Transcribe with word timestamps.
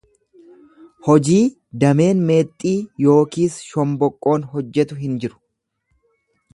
Hojii 1.07 1.41
dameen 1.83 2.25
meexxii 2.31 2.73
yookiis 3.05 3.61
shomboqqoon 3.69 4.49
hojjetu 4.55 5.03
hin 5.05 5.25
jiru. 5.25 5.41